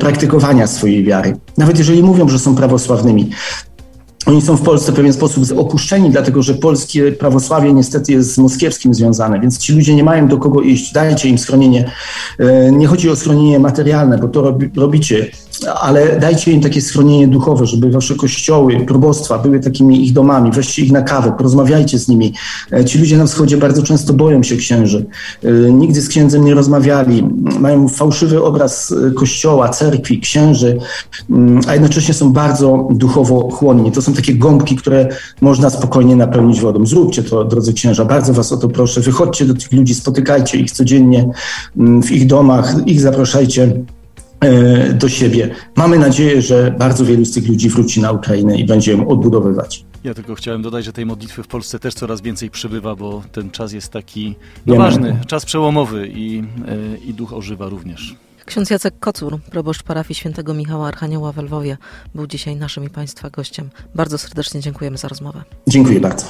praktykowania 0.00 0.37
swojej 0.66 1.04
wiary. 1.04 1.36
Nawet 1.56 1.78
jeżeli 1.78 2.02
mówią, 2.02 2.28
że 2.28 2.38
są 2.38 2.54
prawosławnymi, 2.54 3.30
oni 4.26 4.42
są 4.42 4.56
w 4.56 4.62
Polsce 4.62 4.92
w 4.92 4.94
pewien 4.94 5.12
sposób 5.12 5.44
opuszczeni, 5.58 6.10
dlatego 6.10 6.42
że 6.42 6.54
polskie 6.54 7.12
prawosławie 7.12 7.72
niestety 7.72 8.12
jest 8.12 8.34
z 8.34 8.38
moskiewskim 8.38 8.94
związane, 8.94 9.40
więc 9.40 9.58
ci 9.58 9.72
ludzie 9.72 9.94
nie 9.94 10.04
mają 10.04 10.28
do 10.28 10.38
kogo 10.38 10.62
iść. 10.62 10.92
Dajcie 10.92 11.28
im 11.28 11.38
schronienie. 11.38 11.90
E, 12.38 12.72
nie 12.72 12.86
chodzi 12.86 13.10
o 13.10 13.16
schronienie 13.16 13.58
materialne, 13.58 14.18
bo 14.18 14.28
to 14.28 14.42
robi, 14.42 14.70
robicie 14.76 15.26
ale 15.66 16.18
dajcie 16.20 16.52
im 16.52 16.60
takie 16.60 16.80
schronienie 16.80 17.28
duchowe, 17.28 17.66
żeby 17.66 17.90
wasze 17.90 18.14
kościoły, 18.14 18.80
probostwa 18.86 19.38
były 19.38 19.60
takimi 19.60 20.04
ich 20.04 20.12
domami. 20.12 20.50
Weźcie 20.52 20.82
ich 20.82 20.92
na 20.92 21.02
kawę, 21.02 21.32
porozmawiajcie 21.36 21.98
z 21.98 22.08
nimi. 22.08 22.32
E, 22.72 22.84
ci 22.84 22.98
ludzie 22.98 23.18
na 23.18 23.26
wschodzie 23.26 23.56
bardzo 23.56 23.82
często 23.82 24.12
boją 24.12 24.42
się 24.42 24.56
księży. 24.56 25.06
E, 25.44 25.50
nigdy 25.72 26.00
z 26.00 26.08
księdzem 26.08 26.44
nie 26.44 26.54
rozmawiali. 26.54 27.28
Mają 27.60 27.88
fałszywy 27.88 28.42
obraz 28.42 28.94
e, 29.08 29.10
kościoła, 29.10 29.68
cerkwi, 29.68 30.20
księży, 30.20 30.78
mm, 31.30 31.60
a 31.68 31.72
jednocześnie 31.72 32.14
są 32.14 32.32
bardzo 32.32 32.88
duchowo 32.90 33.50
chłonni. 33.50 33.92
To 33.92 34.02
są 34.02 34.12
takie 34.12 34.34
gąbki, 34.34 34.76
które 34.76 35.08
można 35.40 35.70
spokojnie 35.70 36.16
napełnić 36.16 36.60
wodą. 36.60 36.86
Zróbcie 36.86 37.22
to, 37.22 37.44
drodzy 37.44 37.72
księża. 37.72 38.04
Bardzo 38.04 38.32
was 38.32 38.52
o 38.52 38.56
to 38.56 38.68
proszę. 38.68 39.00
Wychodźcie 39.00 39.44
do 39.44 39.54
tych 39.54 39.72
ludzi, 39.72 39.94
spotykajcie 39.94 40.58
ich 40.58 40.70
codziennie 40.70 41.28
mm, 41.76 42.02
w 42.02 42.12
ich 42.12 42.26
domach, 42.26 42.74
ich 42.86 43.00
zapraszajcie 43.00 43.72
do 44.94 45.08
siebie. 45.08 45.50
Mamy 45.76 45.98
nadzieję, 45.98 46.42
że 46.42 46.74
bardzo 46.78 47.04
wielu 47.04 47.24
z 47.24 47.32
tych 47.32 47.48
ludzi 47.48 47.68
wróci 47.68 48.00
na 48.00 48.12
Ukrainę 48.12 48.58
i 48.58 48.64
będzie 48.64 48.92
ją 48.92 49.08
odbudowywać. 49.08 49.84
Ja 50.04 50.14
tylko 50.14 50.34
chciałem 50.34 50.62
dodać, 50.62 50.84
że 50.84 50.92
tej 50.92 51.06
modlitwy 51.06 51.42
w 51.42 51.46
Polsce 51.46 51.78
też 51.78 51.94
coraz 51.94 52.20
więcej 52.20 52.50
przybywa, 52.50 52.94
bo 52.94 53.22
ten 53.32 53.50
czas 53.50 53.72
jest 53.72 53.92
taki 53.92 54.36
no 54.66 54.76
ważny, 54.76 55.20
czas 55.26 55.44
przełomowy 55.44 56.08
i, 56.14 56.42
e, 56.68 56.98
i 57.08 57.14
duch 57.14 57.32
ożywa 57.32 57.68
również. 57.68 58.16
Ksiądz 58.46 58.70
Jacek 58.70 58.98
Kocur, 58.98 59.38
proboszcz 59.50 59.82
parafii 59.82 60.14
świętego 60.14 60.54
Michała 60.54 60.88
Archanioła 60.88 61.32
w 61.32 61.38
Lwowie, 61.38 61.76
był 62.14 62.26
dzisiaj 62.26 62.56
naszym 62.56 62.84
i 62.84 62.90
Państwa 62.90 63.30
gościem. 63.30 63.70
Bardzo 63.94 64.18
serdecznie 64.18 64.60
dziękujemy 64.60 64.98
za 64.98 65.08
rozmowę. 65.08 65.42
Dziękuję 65.66 66.00
bardzo. 66.00 66.26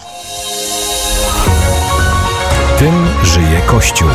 Tym 2.78 2.94
żyje 3.24 3.60
Kościół. 3.66 4.08